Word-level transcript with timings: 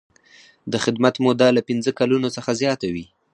د 0.71 0.73
خدمت 0.83 1.15
موده 1.25 1.47
له 1.57 1.61
پنځه 1.69 1.91
کلونو 1.99 2.27
څخه 2.35 2.51
زیاته 2.61 2.87
وي. 2.93 3.05